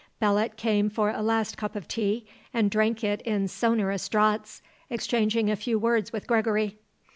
[0.19, 5.47] Belot came for a last cup of tea and drank it in sonorous draughts, exchanging
[5.47, 6.79] a few words with Gregory.